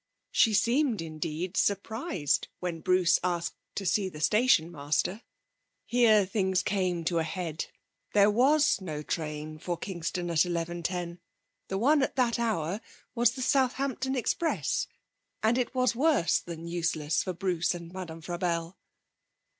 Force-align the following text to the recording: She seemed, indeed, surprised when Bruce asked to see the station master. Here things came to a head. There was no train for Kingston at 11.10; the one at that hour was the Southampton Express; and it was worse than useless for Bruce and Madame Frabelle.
She 0.31 0.55
seemed, 0.55 0.99
indeed, 0.99 1.55
surprised 1.55 2.47
when 2.59 2.79
Bruce 2.79 3.19
asked 3.23 3.53
to 3.75 3.85
see 3.85 4.09
the 4.09 4.19
station 4.19 4.71
master. 4.71 5.21
Here 5.85 6.25
things 6.25 6.63
came 6.63 7.03
to 7.05 7.19
a 7.19 7.23
head. 7.23 7.67
There 8.15 8.31
was 8.31 8.81
no 8.81 9.03
train 9.03 9.59
for 9.59 9.77
Kingston 9.77 10.31
at 10.31 10.39
11.10; 10.39 11.19
the 11.67 11.77
one 11.77 12.01
at 12.01 12.15
that 12.15 12.39
hour 12.39 12.81
was 13.13 13.33
the 13.33 13.43
Southampton 13.43 14.15
Express; 14.15 14.87
and 15.43 15.55
it 15.55 15.75
was 15.75 15.95
worse 15.95 16.39
than 16.39 16.65
useless 16.67 17.21
for 17.21 17.33
Bruce 17.33 17.75
and 17.75 17.93
Madame 17.93 18.21
Frabelle. 18.21 18.77